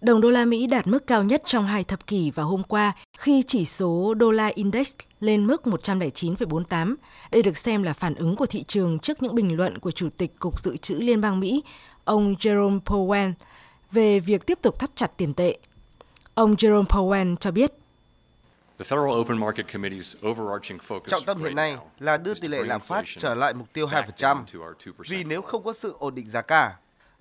[0.00, 2.92] Đồng đô la Mỹ đạt mức cao nhất trong hai thập kỷ vào hôm qua
[3.18, 6.94] khi chỉ số đô la index lên mức 109,48.
[7.30, 10.08] Đây được xem là phản ứng của thị trường trước những bình luận của Chủ
[10.16, 11.62] tịch Cục Dự trữ Liên bang Mỹ,
[12.04, 13.32] ông Jerome Powell,
[13.92, 15.58] về việc tiếp tục thắt chặt tiền tệ.
[16.34, 17.72] Ông Jerome Powell cho biết
[21.06, 24.44] Trọng tâm hiện nay là đưa tỷ lệ lạm phát trở lại mục tiêu 2%,
[25.08, 26.76] vì nếu không có sự ổn định giá cả,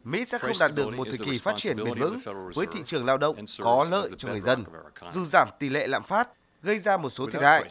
[0.06, 2.20] Mỹ sẽ không đạt được một thời kỳ phát triển bền vững
[2.56, 4.64] với thị trường lao động có lợi cho người dân.
[5.14, 6.28] Dù giảm tỷ lệ lạm phát
[6.64, 7.66] gây ra một số thiệt hại,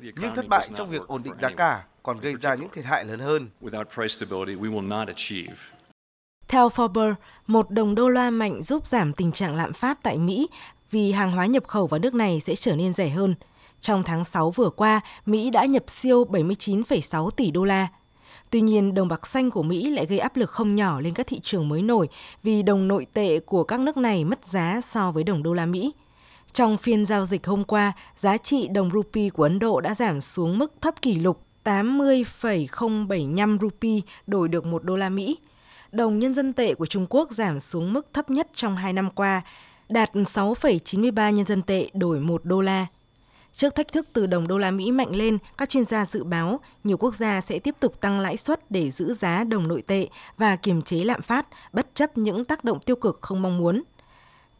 [0.00, 3.04] nhưng thất bại trong việc ổn định giá cả còn gây ra những thiệt hại
[3.04, 3.48] lớn hơn.
[6.48, 7.14] Theo Forbes,
[7.46, 10.48] một đồng đô la mạnh giúp giảm tình trạng lạm phát tại Mỹ
[10.90, 13.34] vì hàng hóa nhập khẩu vào nước này sẽ trở nên rẻ hơn.
[13.80, 17.88] Trong tháng 6 vừa qua, Mỹ đã nhập siêu 79,6 tỷ đô la.
[18.52, 21.26] Tuy nhiên, đồng bạc xanh của Mỹ lại gây áp lực không nhỏ lên các
[21.26, 22.08] thị trường mới nổi
[22.42, 25.66] vì đồng nội tệ của các nước này mất giá so với đồng đô la
[25.66, 25.92] Mỹ.
[26.52, 30.20] Trong phiên giao dịch hôm qua, giá trị đồng rupee của Ấn Độ đã giảm
[30.20, 35.38] xuống mức thấp kỷ lục 80,075 rupee đổi được 1 đô la Mỹ.
[35.92, 39.10] Đồng nhân dân tệ của Trung Quốc giảm xuống mức thấp nhất trong 2 năm
[39.10, 39.42] qua,
[39.88, 42.86] đạt 6,93 nhân dân tệ đổi 1 đô la.
[43.54, 46.60] Trước thách thức từ đồng đô la Mỹ mạnh lên, các chuyên gia dự báo
[46.84, 50.08] nhiều quốc gia sẽ tiếp tục tăng lãi suất để giữ giá đồng nội tệ
[50.38, 53.82] và kiềm chế lạm phát, bất chấp những tác động tiêu cực không mong muốn.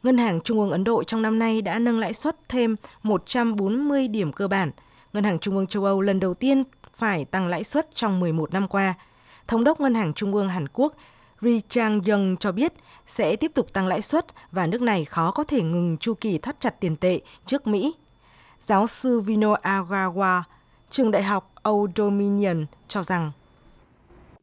[0.02, 4.08] Ngân hàng Trung ương Ấn Độ trong năm nay đã nâng lãi suất thêm 140
[4.08, 4.70] điểm cơ bản.
[5.12, 6.64] Ngân hàng Trung ương châu Âu lần đầu tiên
[6.96, 8.94] phải tăng lãi suất trong 11 năm qua.
[9.48, 10.94] Thống đốc Ngân hàng Trung ương Hàn Quốc
[11.40, 12.72] Ri Chang Young cho biết
[13.06, 16.38] sẽ tiếp tục tăng lãi suất và nước này khó có thể ngừng chu kỳ
[16.38, 17.92] thắt chặt tiền tệ trước Mỹ.
[18.66, 20.42] Giáo sư Vino Agawa,
[20.90, 23.32] trường đại học Old Dominion cho rằng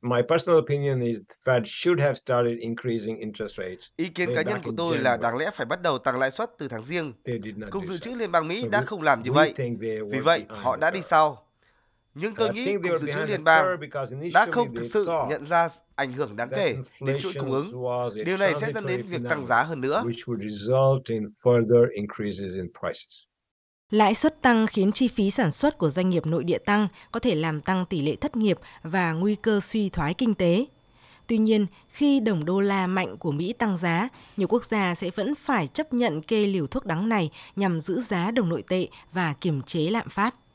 [0.02, 3.88] My personal opinion is Fed should have started increasing interest rates.
[3.96, 6.52] Ý kiến cá nhân của tôi là đáng lẽ phải bắt đầu tăng lãi suất
[6.58, 7.14] từ tháng riêng.
[7.72, 9.54] Cục dự trữ Liên bang Mỹ đã không làm như vậy.
[10.12, 11.46] Vì vậy, họ đã đi sau.
[12.14, 13.66] Nhưng tôi nghĩ Cục Dự trữ Liên bang
[14.34, 17.72] đã không thực sự nhận ra ảnh hưởng đáng kể đến chuỗi cung ứng.
[18.26, 20.04] Điều này sẽ dẫn đến việc tăng giá hơn nữa.
[23.92, 27.20] Lãi suất tăng khiến chi phí sản xuất của doanh nghiệp nội địa tăng, có
[27.20, 30.66] thể làm tăng tỷ lệ thất nghiệp và nguy cơ suy thoái kinh tế.
[31.28, 35.10] Tuy nhiên, khi đồng đô la mạnh của Mỹ tăng giá, nhiều quốc gia sẽ
[35.16, 38.88] vẫn phải chấp nhận kê liều thuốc đắng này nhằm giữ giá đồng nội tệ
[39.12, 40.36] và kiềm chế lạm phát.